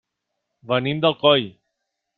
[0.73, 1.49] Venim d'Alcoi.